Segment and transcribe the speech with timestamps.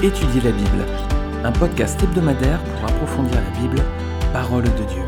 [0.00, 0.86] Étudier la Bible,
[1.42, 3.82] un podcast hebdomadaire pour approfondir la Bible,
[4.32, 5.02] parole de Dieu.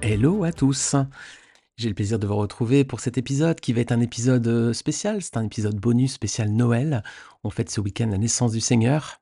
[0.00, 0.96] Hello à tous
[1.76, 4.72] J'ai le plaisir de vous retrouver pour cet épisode qui va être un épisode euh,
[4.72, 7.02] spécial, c'est un épisode bonus spécial Noël.
[7.42, 9.20] On fête ce week-end la naissance du Seigneur.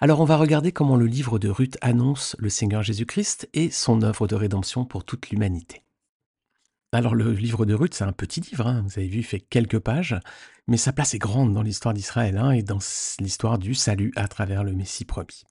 [0.00, 4.00] Alors on va regarder comment le livre de Ruth annonce le Seigneur Jésus-Christ et son
[4.00, 5.82] œuvre de rédemption pour toute l'humanité.
[6.92, 9.38] Alors le livre de Ruth, c'est un petit livre, hein, vous avez vu, il fait
[9.38, 10.18] quelques pages,
[10.66, 12.80] mais sa place est grande dans l'histoire d'Israël hein, et dans
[13.20, 15.44] l'histoire du salut à travers le Messie promis.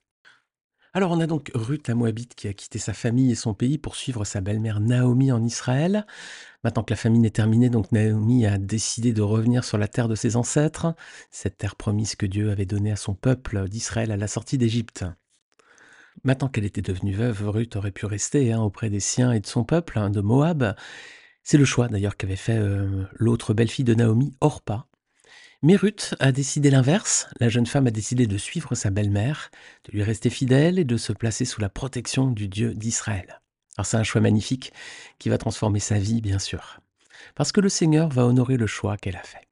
[0.92, 3.78] Alors on a donc Ruth la Moabite qui a quitté sa famille et son pays
[3.78, 6.04] pour suivre sa belle-mère Naomi en Israël.
[6.62, 10.08] Maintenant que la famine est terminée, donc Naomi a décidé de revenir sur la terre
[10.08, 10.94] de ses ancêtres,
[11.30, 15.06] cette terre promise que Dieu avait donnée à son peuple d'Israël à la sortie d'Égypte.
[16.22, 19.46] Maintenant qu'elle était devenue veuve, Ruth aurait pu rester hein, auprès des siens et de
[19.46, 20.74] son peuple, de Moab,
[21.50, 24.86] c'est le choix d'ailleurs qu'avait fait euh, l'autre belle-fille de Naomi, Orpa.
[25.62, 27.26] Mais Ruth a décidé l'inverse.
[27.40, 29.50] La jeune femme a décidé de suivre sa belle-mère,
[29.84, 33.40] de lui rester fidèle et de se placer sous la protection du Dieu d'Israël.
[33.76, 34.72] Alors c'est un choix magnifique
[35.18, 36.78] qui va transformer sa vie, bien sûr.
[37.34, 39.48] Parce que le Seigneur va honorer le choix qu'elle a fait.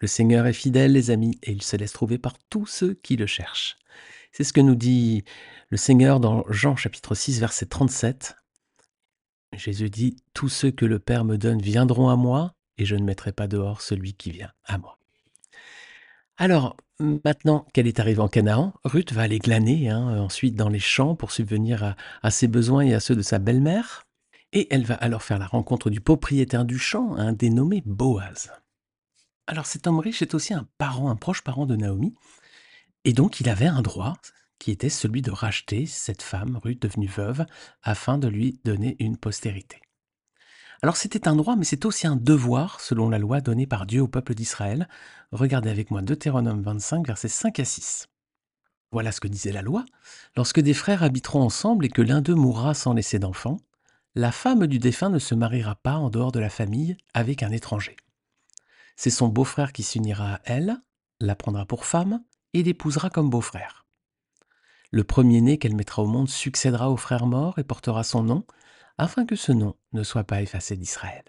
[0.00, 3.14] Le Seigneur est fidèle, les amis, et il se laisse trouver par tous ceux qui
[3.14, 3.76] le cherchent.
[4.32, 5.22] C'est ce que nous dit
[5.68, 8.34] le Seigneur dans Jean chapitre 6, verset 37.
[9.56, 13.04] Jésus dit, Tous ceux que le Père me donne viendront à moi, et je ne
[13.04, 14.98] mettrai pas dehors celui qui vient à moi.
[16.36, 20.78] Alors, maintenant qu'elle est arrivée en Canaan, Ruth va aller glaner hein, ensuite dans les
[20.78, 24.04] champs pour subvenir à, ses besoins et à ceux de sa belle-mère.
[24.52, 28.52] Et elle va alors faire la rencontre du propriétaire du champ, un dénommé Boaz.
[29.46, 32.14] Alors cet homme riche est aussi un parent, un proche parent de Naomi,
[33.04, 34.14] et donc il avait un droit,
[34.66, 37.46] qui était celui de racheter cette femme, Ruth devenue veuve,
[37.84, 39.80] afin de lui donner une postérité.
[40.82, 44.02] Alors c'était un droit, mais c'est aussi un devoir, selon la loi donnée par Dieu
[44.02, 44.88] au peuple d'Israël.
[45.30, 48.08] Regardez avec moi Deutéronome 25, versets 5 à 6.
[48.90, 49.86] Voilà ce que disait la loi.
[50.34, 53.58] Lorsque des frères habiteront ensemble et que l'un d'eux mourra sans laisser d'enfant,
[54.16, 57.52] la femme du défunt ne se mariera pas en dehors de la famille avec un
[57.52, 57.94] étranger.
[58.96, 60.76] C'est son beau-frère qui s'unira à elle,
[61.20, 62.20] la prendra pour femme
[62.52, 63.85] et l'épousera comme beau-frère.
[64.90, 68.44] Le premier-né qu'elle mettra au monde succédera au frère mort et portera son nom,
[68.98, 71.24] afin que ce nom ne soit pas effacé d'Israël.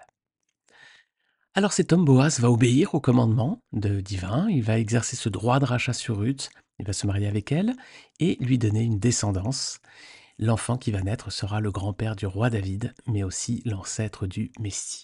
[1.53, 5.59] Alors cet homme Boaz va obéir au commandement de divin, il va exercer ce droit
[5.59, 7.75] de rachat sur Ruth, il va se marier avec elle
[8.19, 9.79] et lui donner une descendance.
[10.37, 15.03] L'enfant qui va naître sera le grand-père du roi David, mais aussi l'ancêtre du Messie.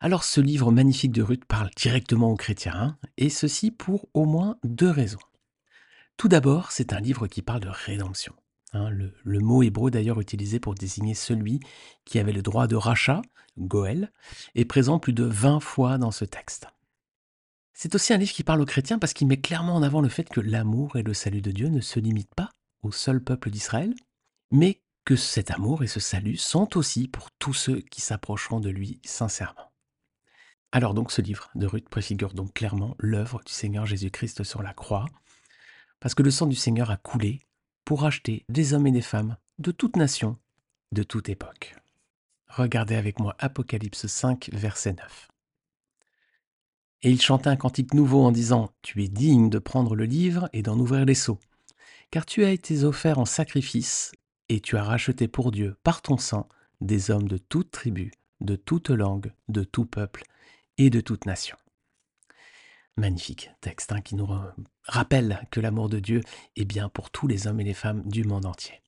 [0.00, 4.58] Alors ce livre magnifique de Ruth parle directement aux chrétiens, et ceci pour au moins
[4.64, 5.18] deux raisons.
[6.20, 8.34] Tout d'abord, c'est un livre qui parle de rédemption.
[8.74, 8.90] Hein.
[8.90, 11.60] le, mot hébreu d'ailleurs utilisé pour désigner celui
[12.04, 13.22] qui avait le droit de rachat,
[13.56, 14.12] Goël,
[14.54, 16.66] est présent plus de 20 fois dans ce texte.
[17.72, 20.10] C'est aussi un livre qui parle aux chrétiens parce qu'il met clairement en avant le
[20.10, 22.50] fait que l'amour et le salut de Dieu ne se limitent pas
[22.82, 23.94] au seul peuple d'Israël,
[24.50, 28.68] mais que cet amour et ce salut sont aussi pour tous ceux qui s'approcheront de
[28.68, 29.72] lui sincèrement.
[30.70, 34.74] Alors donc ce livre de Ruth préfigure donc clairement l'œuvre du Seigneur Jésus-Christ sur la
[34.74, 35.06] croix,
[36.00, 37.40] parce que le sang du Seigneur a coulé
[37.84, 40.38] pour racheter des hommes et des femmes de toute nation,
[40.92, 41.76] de toute époque.
[42.48, 45.28] Regardez avec moi Apocalypse 5, verset 9.
[47.02, 50.48] Et il chantait un cantique nouveau en disant Tu es digne de prendre le livre
[50.52, 51.38] et d'en ouvrir les seaux,
[52.10, 54.12] car tu as été offert en sacrifice,
[54.48, 56.48] et tu as racheté pour Dieu, par ton sang,
[56.80, 60.24] des hommes de toute tribu, de toute langue, de tout peuple
[60.76, 61.56] et de toute nation.
[62.96, 64.28] Magnifique texte hein, qui nous
[64.84, 66.20] rappelle que l'amour de Dieu
[66.56, 68.80] est bien pour tous les hommes et les femmes du monde entier.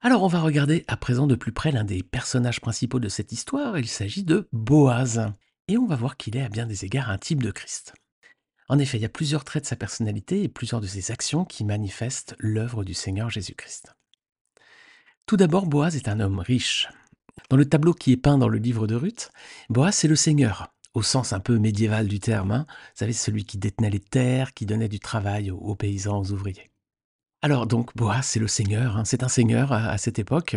[0.00, 3.32] Alors on va regarder à présent de plus près l'un des personnages principaux de cette
[3.32, 5.30] histoire, il s'agit de Boaz,
[5.68, 7.94] et on va voir qu'il est à bien des égards un type de Christ.
[8.68, 11.44] En effet, il y a plusieurs traits de sa personnalité et plusieurs de ses actions
[11.44, 13.94] qui manifestent l'œuvre du Seigneur Jésus-Christ.
[15.26, 16.88] Tout d'abord, Boaz est un homme riche.
[17.50, 19.30] Dans le tableau qui est peint dans le livre de Ruth,
[19.68, 22.50] Boaz c'est le Seigneur, au sens un peu médiéval du terme.
[22.50, 22.66] Hein.
[22.68, 26.70] Vous savez, celui qui détenait les terres, qui donnait du travail aux, paysans, aux ouvriers.
[27.42, 29.04] Alors donc, Boaz, c'est le seigneur, hein.
[29.04, 30.56] c'est un seigneur à, cette époque.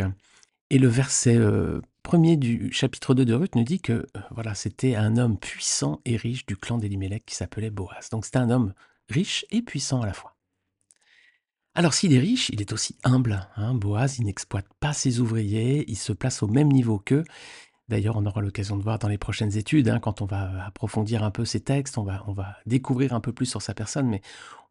[0.69, 4.55] Et le verset euh, premier du chapitre 2 de Ruth nous dit que euh, voilà,
[4.55, 8.09] c'était un homme puissant et riche du clan d'Elimelech qui s'appelait Boaz.
[8.11, 8.73] Donc c'était un homme
[9.09, 10.35] riche et puissant à la fois.
[11.75, 13.47] Alors s'il est riche, il est aussi humble.
[13.55, 13.73] Hein.
[13.73, 17.23] Boaz, il n'exploite pas ses ouvriers, il se place au même niveau qu'eux,
[17.89, 21.23] D'ailleurs, on aura l'occasion de voir dans les prochaines études, hein, quand on va approfondir
[21.23, 24.21] un peu ces textes, on va, découvrir un peu plus sur sa personne, mais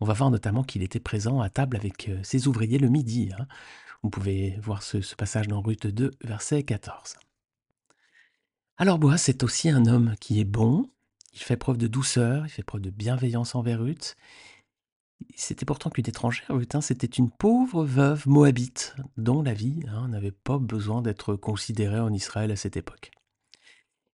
[0.01, 3.31] on va voir notamment qu'il était présent à table avec euh, ses ouvriers le midi.
[3.39, 3.47] Hein.
[4.03, 7.17] Vous pouvez voir ce, passage dans Ruth 2, verset 14.
[8.79, 10.91] Alors Boaz, c'est aussi un homme qui est bon,
[11.35, 14.17] Il fait preuve de douceur, il fait preuve de bienveillance envers Ruth.
[15.35, 16.77] C'était pourtant qu'une étrangère, Ruth.
[16.81, 22.13] C'était une pauvre veuve moabite dont la vie hein, n'avait pas besoin d'être considérée en
[22.13, 23.11] Israël à cette époque.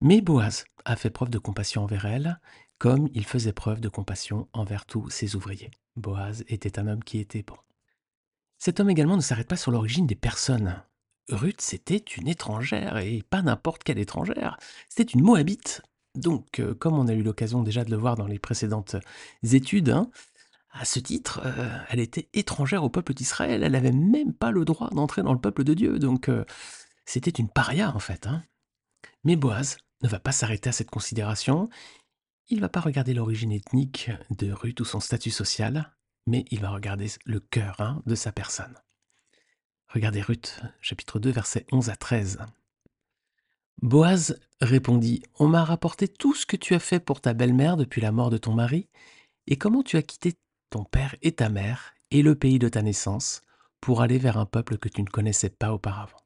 [0.01, 2.39] Mais Boaz a fait preuve de compassion envers elle,
[2.77, 5.71] comme il faisait preuve de compassion envers tous ses ouvriers.
[5.95, 7.57] Boaz était un homme qui était bon.
[8.57, 10.81] Cet homme également ne s'arrête pas sur l'origine des personnes.
[11.29, 14.57] Ruth, c'était une étrangère, et pas n'importe quelle étrangère.
[14.89, 15.81] C'était une Moabite.
[16.13, 18.95] Donc, euh, comme on a eu l'occasion déjà de le voir dans les précédentes
[19.43, 20.09] études, hein,
[20.77, 23.63] à ce titre, euh, elle était étrangère au peuple d'Israël.
[23.63, 25.99] Elle n'avait même pas le droit d'entrer dans le peuple de Dieu.
[25.99, 26.43] Donc, euh,
[27.05, 28.27] c'était une paria, en fait.
[28.27, 28.43] Hein.
[29.23, 31.69] Mais Boaz ne va pas s'arrêter à cette considération.
[32.49, 35.95] Il ne va pas regarder l'origine ethnique de Ruth ou son statut social,
[36.27, 38.77] mais il va regarder le cœur hein, de sa personne.
[39.87, 42.39] Regardez Ruth, chapitre 2, versets 11 à 13.
[43.81, 48.01] Boaz répondit On m'a rapporté tout ce que tu as fait pour ta belle-mère depuis
[48.01, 48.89] la mort de ton mari,
[49.47, 50.33] et comment tu as quitté
[50.75, 53.43] ton père et ta mère et le pays de ta naissance
[53.79, 56.19] pour aller vers un peuple que tu ne connaissais pas auparavant.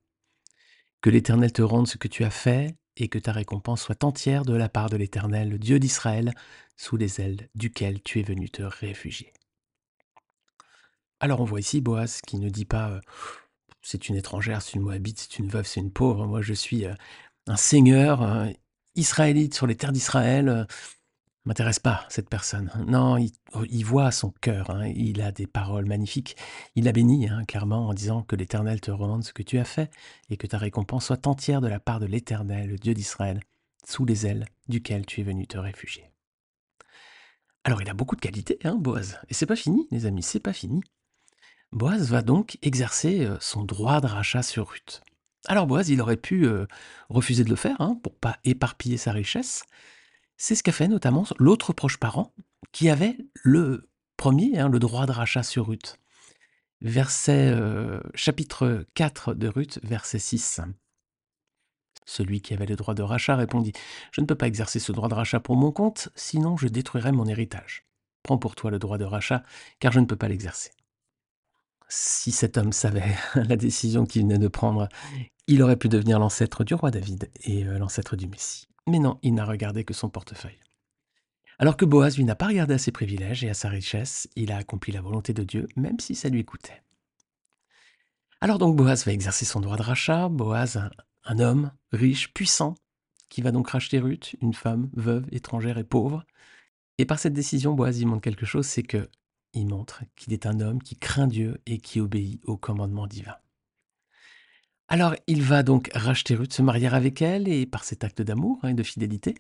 [1.02, 4.46] Que l'Éternel te rende ce que tu as fait et que ta récompense soit entière
[4.46, 6.34] de la part de l'Éternel, Dieu d'Israël,
[6.78, 9.32] sous les ailes duquel tu es venu te réfugier.
[11.20, 13.02] Alors on voit ici Boaz qui ne dit pas euh,
[13.84, 16.86] c'est une étrangère, c'est une moabite, c'est une veuve, c'est une pauvre, moi je suis
[16.86, 16.96] euh,
[17.46, 18.48] un seigneur
[18.96, 20.66] israélite sur les terres d'Israël.
[21.46, 22.70] M'intéresse pas cette personne.
[22.88, 26.36] Non, il, oh, voit son cœur, hein, il a des paroles magnifiques.
[26.76, 29.64] Il a béni hein, clairement en disant que l'Éternel te rende ce que tu as
[29.64, 29.90] fait
[30.30, 33.40] et que ta récompense soit entière de la part de l'Éternel, le Dieu d'Israël,
[33.88, 36.12] sous les ailes duquel tu es venu te réfugier.
[37.64, 39.20] Alors il a beaucoup de qualités, hein, Boaz.
[39.30, 40.82] Et c'est pas fini, les amis, c'est pas fini.
[41.72, 45.02] Boaz va donc exercer euh, son droit de rachat sur Ruth.
[45.46, 46.66] Alors Boaz, il aurait pu euh,
[47.10, 49.64] refuser de le faire hein, pour pas éparpiller sa richesse.
[50.42, 52.34] C'est ce qu'a fait notamment l'autre proche parent
[52.72, 56.00] qui avait le premier, hein, le droit de rachat sur Ruth.
[57.28, 60.62] Euh, chapitre 4 de Ruth, verset 6.
[62.06, 63.74] Celui qui avait le droit de rachat répondit
[64.14, 67.12] Je ne peux pas exercer ce droit de rachat pour mon compte, sinon je détruirais
[67.12, 67.86] mon héritage.
[68.24, 69.44] Prends pour toi le droit de rachat,
[69.80, 70.72] car je ne peux pas l'exercer
[71.90, 74.88] si cet homme savait la décision qu'il venait de prendre,
[75.48, 78.69] il aurait pu devenir l'ancêtre du roi David et euh, l'ancêtre du Messie.
[78.88, 80.60] Mais non, il n'a regardé que son portefeuille.
[81.58, 84.52] Alors que Boaz, lui, n'a pas regardé à ses privilèges et à sa richesse, il
[84.52, 86.82] a accompli la volonté de Dieu, même si ça lui coûtait.
[88.40, 90.80] Alors donc Boaz va exercer son droit de rachat, Boaz,
[91.26, 92.76] un, homme riche, puissant,
[93.28, 96.26] qui va donc racheter Ruth, une femme veuve, étrangère et pauvre.
[96.98, 99.10] Et par cette décision, Boaz y montre quelque chose, c'est que
[99.54, 103.36] il montre qu'il est un homme qui craint Dieu et qui obéit au commandement divin.
[104.92, 108.58] Alors il va donc racheter Ruth, se marier avec elle, et par cet acte d'amour
[108.64, 109.36] et hein, de fidélité,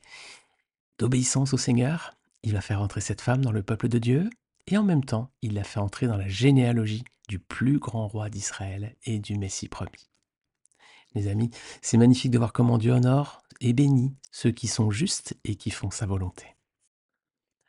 [0.99, 2.13] d'obéissance au Seigneur,
[2.43, 4.29] il va faire entrer cette femme dans le peuple de Dieu,
[4.67, 8.29] et en même temps, il la fait entrer dans la généalogie du plus grand roi
[8.29, 10.11] d'Israël et du Messie promis.
[11.15, 11.49] Les amis,
[11.81, 15.71] c'est magnifique de voir comment Dieu honore et bénit ceux qui sont justes et qui
[15.71, 16.45] font sa volonté.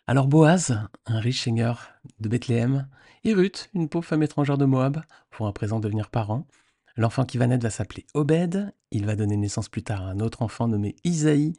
[0.06, 2.88] Alors Boaz, un riche seigneur de Bethléem,
[3.24, 5.02] et Ruth, une pauvre femme étrangère de Moab,
[5.38, 6.46] vont à présent devenir parents.
[6.96, 10.20] L'enfant qui va naître va s'appeler Obed, il va donner naissance plus tard à un
[10.20, 11.54] autre enfant nommé Isaïe,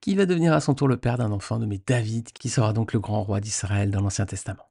[0.00, 2.92] qui va devenir à son tour le père d'un enfant nommé David, qui sera donc
[2.92, 4.68] le grand roi d'Israël dans l'Ancien Testament.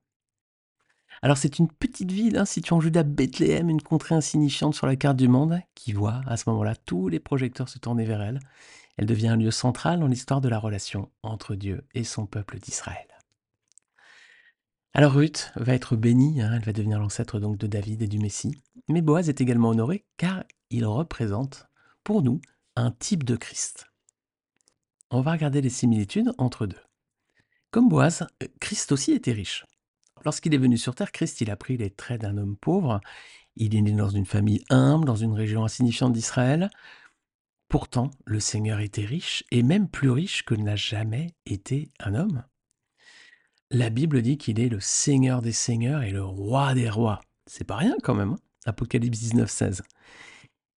[1.22, 4.96] Alors c'est une petite ville hein, située en Juda, Bethléem, une contrée insignifiante sur la
[4.96, 8.40] carte du monde, qui voit à ce moment-là tous les projecteurs se tourner vers elle.
[8.98, 12.60] Elle devient un lieu central dans l'histoire de la relation entre Dieu et son peuple
[12.60, 13.08] d'Israël.
[14.94, 18.20] Alors Ruth va être bénie, hein, elle va devenir l'ancêtre donc de David et du
[18.20, 18.62] Messie.
[18.90, 21.68] Mais Boaz est également honoré car il représente
[22.04, 22.42] pour nous
[22.76, 23.88] un type de Christ.
[25.10, 26.82] On va regarder les similitudes entre deux.
[27.72, 28.28] Comme Boaz,
[28.60, 29.66] Christ aussi était riche.
[30.26, 33.02] Lorsqu'il est venu sur terre, Christ a pris les traits d'un homme pauvre.
[33.56, 36.70] Il est né dans une famille humble, dans une région insignifiante d'Israël.
[37.68, 42.44] Pourtant, le Seigneur était riche, et même plus riche que n'a jamais été un homme.
[43.72, 47.22] La Bible dit qu'il est le Seigneur des Seigneurs et le Roi des Rois.
[47.48, 48.38] C'est pas rien quand même.
[48.66, 49.84] Apocalypse 19, 16.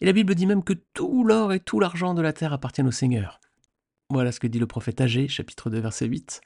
[0.01, 2.89] Et la Bible dit même que tout l'or et tout l'argent de la terre appartiennent
[2.89, 3.41] au Seigneur.
[4.11, 6.41] Voilà ce que dit le prophète Agé, chapitre 2, verset 8.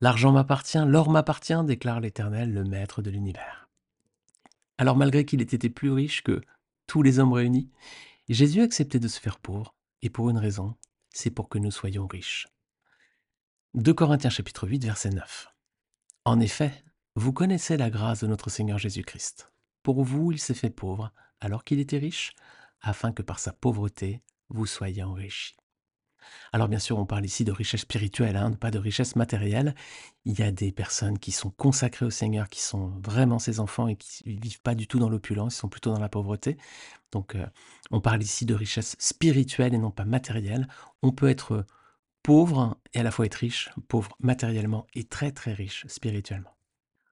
[0.00, 3.68] L'argent m'appartient, l'or m'appartient, déclare l'Éternel, le Maître de l'univers.
[4.78, 6.42] Alors malgré qu'il ait été plus riche que
[6.86, 7.70] tous les hommes réunis,
[8.28, 10.74] Jésus a accepté de se faire pauvre, et pour une raison,
[11.10, 12.48] c'est pour que nous soyons riches.
[13.74, 15.48] 2 Corinthiens chapitre 8, verset 9.
[16.24, 16.72] En effet,
[17.14, 19.52] vous connaissez la grâce de notre Seigneur Jésus-Christ.
[19.86, 22.32] Pour vous, il s'est fait pauvre, alors qu'il était riche,
[22.80, 25.54] afin que par sa pauvreté, vous soyez enrichis.
[26.52, 29.76] Alors bien sûr, on parle ici de richesse spirituelle, hein, pas de richesse matérielle.
[30.24, 33.86] Il y a des personnes qui sont consacrées au Seigneur, qui sont vraiment ses enfants
[33.86, 36.56] et qui ne vivent pas du tout dans l'opulence, ils sont plutôt dans la pauvreté.
[37.12, 37.46] Donc euh,
[37.92, 40.66] on parle ici de richesse spirituelle et non pas matérielle.
[41.00, 41.64] On peut être
[42.24, 46.55] pauvre et à la fois être riche, pauvre matériellement et très très riche spirituellement.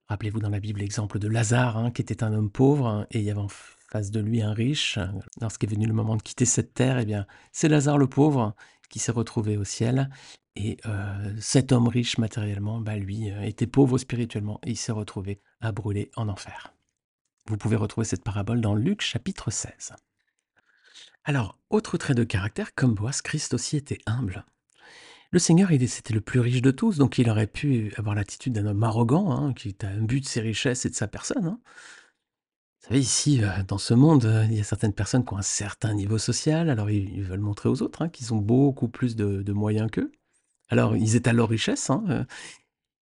[0.09, 3.21] Rappelez-vous dans la Bible l'exemple de Lazare, hein, qui était un homme pauvre, hein, et
[3.21, 4.99] il y avait en face de lui un riche.
[5.41, 8.55] Lorsqu'est venu le moment de quitter cette terre, eh bien, c'est Lazare le pauvre
[8.91, 10.11] qui s'est retrouvé au ciel.
[10.57, 14.93] Et euh, cet homme riche matériellement, bah, lui, euh, était pauvre spirituellement, et il s'est
[14.93, 16.75] retrouvé à brûler en enfer.
[17.47, 19.95] Vous pouvez retrouver cette parabole dans Luc chapitre 16.
[21.25, 24.45] Alors, autre trait de caractère, comme Boaz, Christ aussi était humble.
[25.35, 28.67] Le Seigneur, c'était le plus riche de tous, donc il aurait pu avoir l'attitude d'un
[28.67, 31.47] homme arrogant, hein, qui a un but de ses richesses et de sa personne.
[31.47, 31.59] Hein.
[32.79, 35.39] Vous savez, ici, euh, dans ce monde, euh, il y a certaines personnes qui ont
[35.39, 39.17] un certain niveau social, alors ils, veulent montrer aux autres hein, qu'ils ont beaucoup plus
[39.17, 40.13] de, moyens qu'eux.
[40.69, 42.23] Alors, ils étalent leur richesse, euh,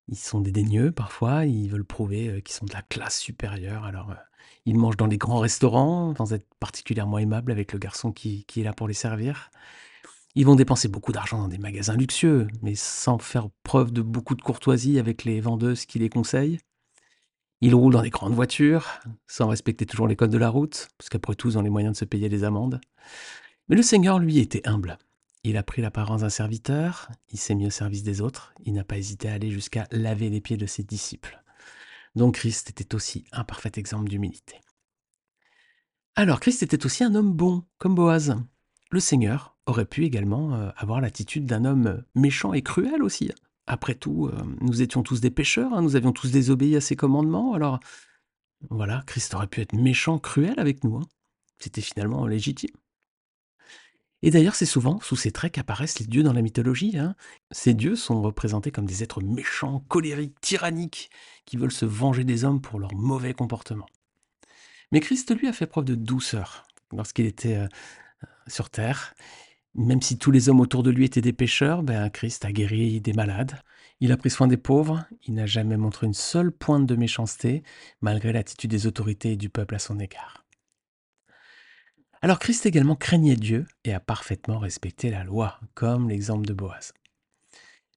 [0.07, 4.15] ils sont dédaigneux parfois, ils veulent prouver qu'ils sont de la classe supérieure, alors
[4.65, 8.63] ils mangent dans les grands restaurants, sans être particulièrement aimables avec le garçon qui est
[8.63, 9.51] là pour les servir.
[10.35, 14.35] Ils vont dépenser beaucoup d'argent dans des magasins luxueux, mais sans faire preuve de beaucoup
[14.35, 16.59] de courtoisie avec les vendeuses qui les conseillent.
[17.59, 18.87] Ils roulent dans des grandes voitures,
[19.27, 21.93] sans respecter toujours les codes de la route, parce qu'après tout, ils ont les moyens
[21.93, 22.79] de se payer des amendes.
[23.67, 24.97] Mais le Seigneur, lui, était humble.
[25.43, 28.83] Il a pris l'apparence d'un serviteur, il s'est mis au service des autres, il n'a
[28.83, 31.41] pas hésité à aller jusqu'à laver les pieds de ses disciples.
[32.15, 34.59] Donc Christ était aussi un parfait exemple d'humilité.
[36.15, 38.35] Alors Christ était aussi un homme bon, comme Boaz.
[38.91, 43.31] Le Seigneur aurait pu également euh, avoir l'attitude d'un homme méchant et cruel aussi.
[43.67, 46.95] Après tout, euh, nous étions tous des pécheurs, hein, nous avions tous désobéi à ses
[46.95, 47.79] commandements, alors
[48.69, 50.97] voilà, Christ aurait pu être méchant, cruel avec nous.
[50.97, 51.07] Hein.
[51.59, 52.75] C'était finalement légitime.
[54.23, 56.97] Et d'ailleurs, c'est souvent sous ces traits qu'apparaissent les dieux dans la mythologie.
[56.97, 57.15] Hein.
[57.49, 61.09] Ces dieux sont représentés comme des êtres méchants, colériques, tyranniques,
[61.45, 63.87] qui veulent se venger des hommes pour leur mauvais comportement.
[64.91, 67.67] Mais Christ, lui, a fait preuve de douceur lorsqu'il était euh,
[68.47, 69.15] sur terre.
[69.75, 72.99] Même si tous les hommes autour de lui étaient des pécheurs, ben Christ a guéri
[72.99, 73.61] des malades.
[74.01, 75.05] Il a pris soin des pauvres.
[75.27, 77.63] Il n'a jamais montré une seule pointe de méchanceté,
[78.01, 80.45] malgré l'attitude des autorités et du peuple à son égard.
[82.21, 86.93] Alors Christ également craignait Dieu et a parfaitement respecté la loi, comme l'exemple de Boaz.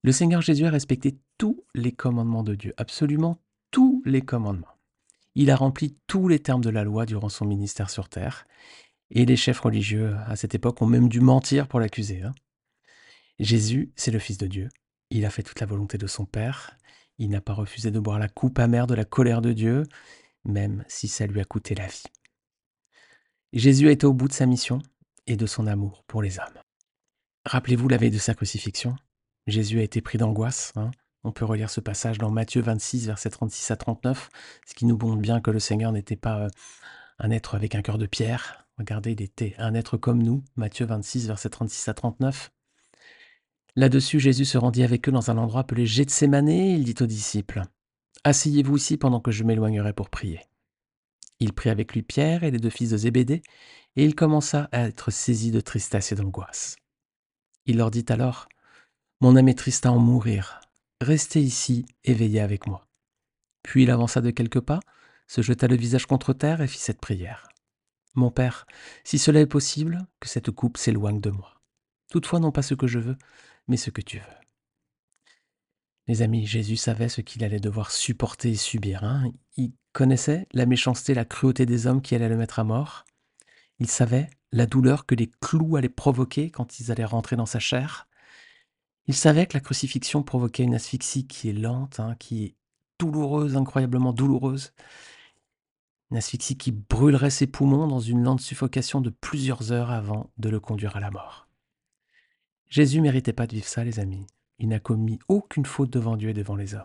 [0.02, 3.40] Le Seigneur Jésus a respecté tous les commandements de Dieu, absolument
[3.70, 4.78] tous les commandements.
[5.34, 8.46] Il a rempli tous les termes de la loi durant son ministère sur terre,
[9.14, 12.22] et les chefs religieux à cette époque ont même dû mentir pour l'accuser.
[12.22, 12.34] Hein.
[13.38, 14.68] Jésus, c'est le Fils de Dieu.
[15.10, 16.76] Il a fait toute la volonté de son Père.
[17.18, 19.84] Il n'a pas refusé de boire la coupe amère de la colère de Dieu,
[20.44, 22.02] même si ça lui a coûté la vie.
[23.52, 24.80] Jésus été au bout de sa mission
[25.28, 26.58] et de son amour pour les hommes.
[27.44, 28.96] Rappelez-vous la veille de sa crucifixion.
[29.46, 30.72] Jésus a été pris d'angoisse.
[30.74, 30.90] Hein.
[31.22, 34.30] On peut relire ce passage dans Matthieu 26, versets 36 à 39,
[34.66, 36.48] ce qui nous montre bien que le Seigneur n'était pas euh,
[37.18, 40.86] un être avec un cœur de pierre, Regardez, il était un être comme nous, Matthieu
[40.86, 42.50] 26, versets 36 à 39.
[43.76, 47.06] Là-dessus, Jésus se rendit avec eux dans un endroit appelé Gethsemane et il dit aux
[47.06, 47.62] disciples
[48.24, 50.40] Asseyez-vous ici pendant que je m'éloignerai pour prier.
[51.40, 53.42] Il prit avec lui Pierre et les deux fils de Zébédée,
[53.96, 56.76] et il commença à être saisi de tristesse et d'angoisse.
[57.66, 58.48] Il leur dit alors
[59.20, 60.60] Mon âme est triste à en mourir.
[61.00, 62.86] Restez ici et veillez avec moi.
[63.62, 64.80] Puis il avança de quelques pas,
[65.26, 67.48] se jeta le visage contre terre et fit cette prière.
[68.14, 68.66] Mon Père,
[69.02, 71.60] si cela est possible, que cette coupe s'éloigne de moi.
[72.10, 73.16] Toutefois, non pas ce que je veux,
[73.66, 74.44] mais ce que tu veux.
[76.06, 79.04] Les amis, Jésus savait ce qu'il allait devoir supporter et subir.
[79.04, 79.32] Hein.
[79.56, 83.04] Il connaissait la méchanceté, la cruauté des hommes qui allaient le mettre à mort.
[83.78, 87.58] Il savait la douleur que les clous allaient provoquer quand ils allaient rentrer dans sa
[87.58, 88.06] chair.
[89.06, 92.56] Il savait que la crucifixion provoquait une asphyxie qui est lente, hein, qui est
[92.98, 94.72] douloureuse, incroyablement douloureuse,
[96.10, 100.48] une asphyxie qui brûlerait ses poumons dans une lente suffocation de plusieurs heures avant de
[100.48, 101.48] le conduire à la mort.
[102.68, 104.26] Jésus méritait pas de vivre ça, les amis.
[104.58, 106.84] Il n'a commis aucune faute devant Dieu et devant les hommes.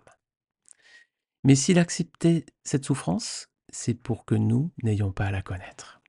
[1.44, 6.02] Mais s'il acceptait cette souffrance, c'est pour que nous n'ayons pas à la connaître.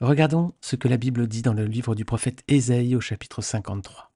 [0.00, 4.12] Regardons ce que la Bible dit dans le livre du prophète Ésaïe au chapitre 53.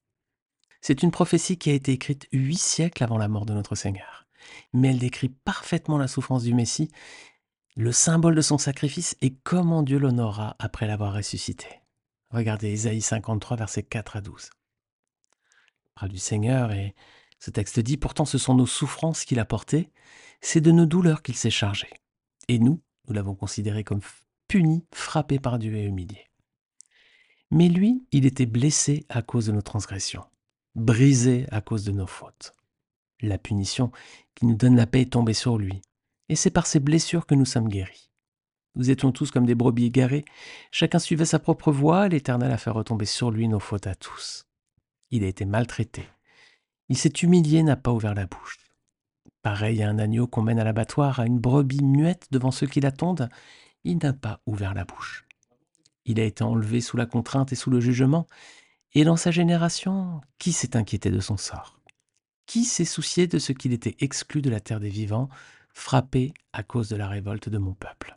[0.80, 4.26] C'est une prophétie qui a été écrite huit siècles avant la mort de notre Seigneur,
[4.72, 6.90] mais elle décrit parfaitement la souffrance du Messie
[7.76, 11.66] le symbole de son sacrifice et comment Dieu l'honora après l'avoir ressuscité.
[12.30, 14.50] Regardez Isaïe 53, versets 4 à 12.
[15.94, 16.94] parle du Seigneur et
[17.40, 19.90] ce texte dit Pourtant ce sont nos souffrances qu'il a portées,
[20.40, 21.88] c'est de nos douleurs qu'il s'est chargé.
[22.48, 24.02] Et nous, nous l'avons considéré comme
[24.46, 26.28] puni, frappé par Dieu et humilié.
[27.50, 30.24] Mais lui, il était blessé à cause de nos transgressions,
[30.74, 32.52] brisé à cause de nos fautes.
[33.20, 33.90] La punition
[34.34, 35.82] qui nous donne la paix est tombée sur lui,
[36.28, 38.10] et c'est par ses blessures que nous sommes guéris.
[38.76, 40.24] Nous étions tous comme des brebis égarées,
[40.70, 44.46] chacun suivait sa propre voie, l'Éternel a fait retomber sur lui nos fautes à tous.
[45.10, 46.08] Il a été maltraité.
[46.88, 48.58] Il s'est humilié, n'a pas ouvert la bouche.
[49.42, 52.80] Pareil à un agneau qu'on mène à l'abattoir, à une brebis muette devant ceux qui
[52.80, 53.28] l'attendent,
[53.84, 55.24] il n'a pas ouvert la bouche.
[56.06, 58.26] Il a été enlevé sous la contrainte et sous le jugement,
[58.94, 61.80] et dans sa génération, qui s'est inquiété de son sort?
[62.46, 65.28] Qui s'est soucié de ce qu'il était exclu de la terre des vivants,
[65.74, 68.16] frappé à cause de la révolte de mon peuple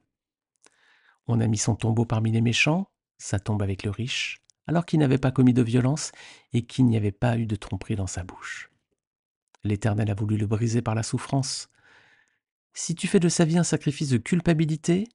[1.27, 4.99] On a mis son tombeau parmi les méchants, sa tombe avec le riche, alors qu'il
[4.99, 6.11] n'avait pas commis de violence
[6.53, 8.69] et qu'il n'y avait pas eu de tromperie dans sa bouche.
[9.63, 11.69] L'Éternel a voulu le briser par la souffrance.
[12.73, 15.07] Si tu fais de sa vie un sacrifice de culpabilité,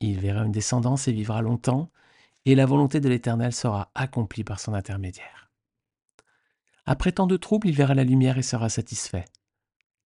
[0.00, 1.90] il verra une descendance et vivra longtemps,
[2.44, 5.50] et la volonté de l'Éternel sera accomplie par son intermédiaire.
[6.84, 9.24] Après tant de troubles, il verra la lumière et sera satisfait.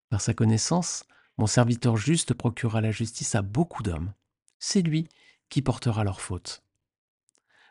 [0.09, 1.04] Par sa connaissance,
[1.40, 4.12] mon serviteur juste procurera la justice à beaucoup d'hommes.
[4.59, 5.09] C'est lui
[5.49, 6.62] qui portera leurs fautes.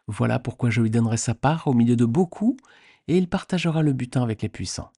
[0.07, 2.57] Voilà pourquoi je lui donnerai sa part au milieu de beaucoup,
[3.07, 4.91] et il partagera le butin avec les puissants.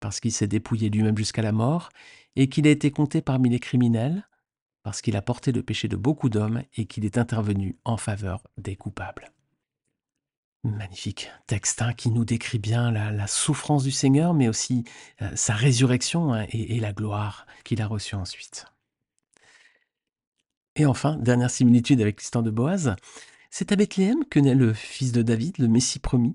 [0.00, 1.90] Parce qu'il s'est dépouillé lui-même jusqu'à la mort,
[2.34, 4.28] et qu'il a été compté parmi les criminels,
[4.82, 8.42] parce qu'il a porté le péché de beaucoup d'hommes, et qu'il est intervenu en faveur
[8.58, 9.30] des coupables.
[10.64, 14.84] Magnifique texte hein, qui nous décrit bien la, souffrance du Seigneur, mais aussi
[15.20, 18.66] euh, sa résurrection hein, et, la gloire qu'il a reçue ensuite.
[20.76, 22.94] Et enfin, dernière similitude avec l'histoire de Boaz,
[23.50, 26.32] c'est à Bethléem que naît le fils de David, le Messie promis.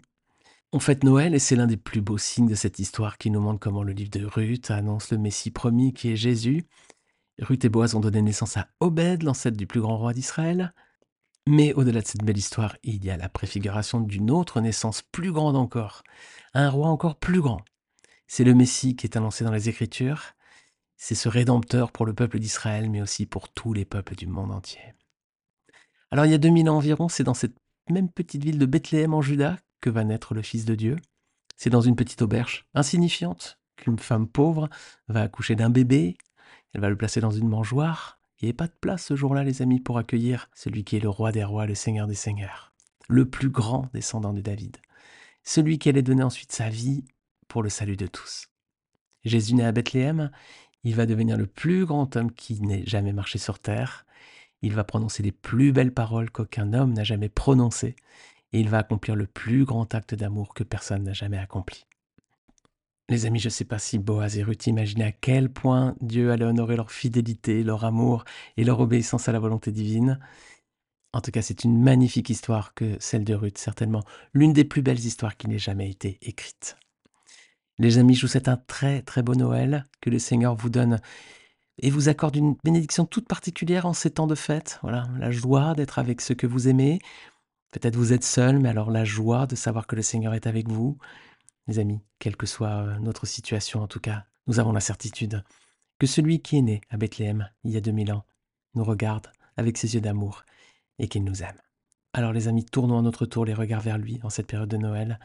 [0.74, 3.40] On fête Noël et c'est l'un des plus beaux signes de cette histoire qui nous
[3.40, 6.66] montre comment le livre de Ruth annonce le Messie promis qui est Jésus.
[7.40, 10.74] Ruth et Boaz ont donné naissance à Obed, l'ancêtre du plus grand roi d'Israël.
[11.48, 15.32] Mais au-delà de cette belle histoire, il y a la préfiguration d'une autre naissance plus
[15.32, 16.04] grande encore,
[16.54, 17.62] un roi encore plus grand.
[18.28, 20.34] C'est le Messie qui est annoncé dans les Écritures.
[20.98, 24.52] C'est ce rédempteur pour le peuple d'Israël, mais aussi pour tous les peuples du monde
[24.52, 24.94] entier.
[26.12, 27.56] Alors il y a 2000 ans environ, c'est dans cette
[27.90, 30.98] même petite ville de Bethléem en Juda que va naître le Fils de Dieu.
[31.56, 34.68] C'est dans une petite auberge insignifiante qu'une femme pauvre
[35.08, 36.18] va accoucher d'un bébé,
[36.74, 38.17] elle va le placer dans une mangeoire.
[38.40, 41.02] Il n'y avait pas de place ce jour-là, les amis, pour accueillir celui qui est
[41.02, 42.72] le roi des rois, le seigneur des seigneurs,
[43.08, 44.78] le plus grand descendant de David,
[45.44, 47.04] celui qui allait donner ensuite sa vie
[47.48, 48.50] pour le salut de tous.
[49.26, 50.30] Jésus naît à Bethléem,
[50.84, 54.06] il va devenir le plus grand homme qui n'ait jamais marché sur terre,
[54.62, 57.96] il va prononcer les plus belles paroles qu'aucun homme n'a jamais prononcées,
[58.54, 61.87] et il va accomplir le plus grand acte d'amour que personne n'a jamais accompli.
[63.10, 66.32] Les amis, je ne sais pas si Boaz et Ruth imaginaient à quel point Dieu
[66.32, 68.26] allait honorer leur fidélité, leur amour
[68.58, 70.20] et leur obéissance à la volonté divine.
[71.14, 74.82] En tout cas, c'est une magnifique histoire que celle de Ruth, certainement l'une des plus
[74.82, 76.76] belles histoires qui n'ait jamais été écrite.
[77.80, 81.00] Les amis, je vous souhaite un très très beau Noël, que le Seigneur vous donne
[81.80, 84.80] et vous accorde une bénédiction toute particulière en ces temps de fête.
[84.82, 87.00] Voilà, la joie d'être avec ceux que vous aimez.
[87.72, 90.68] Peut-être vous êtes seul, mais alors la joie de savoir que le Seigneur est avec
[90.68, 90.98] vous.
[91.68, 95.44] Les amis, quelle que soit euh, notre situation en tout cas, nous avons la certitude
[96.00, 98.26] que celui qui est né à Bethléem il y a 2000 ans
[98.76, 99.28] nous regarde
[99.58, 100.44] avec ses yeux d'amour
[101.00, 101.60] et qu'il nous aime.
[102.14, 104.78] Alors les amis, tournons à notre tour les regards vers lui en cette période de
[104.78, 105.20] Noël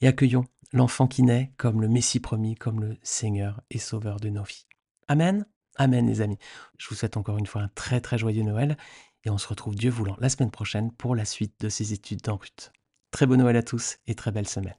[0.00, 4.28] et accueillons l'enfant qui naît comme le Messie promis, comme le Seigneur et Sauveur de
[4.28, 4.66] nos vies.
[5.08, 5.46] Amen.
[5.76, 6.38] Amen les amis.
[6.78, 8.76] Je vous souhaite encore une fois un très très joyeux Noël
[9.24, 12.22] et on se retrouve Dieu voulant la semaine prochaine pour la suite de ces études
[12.22, 12.38] dans.
[13.10, 14.76] Très bon Noël à tous et très belle semaine.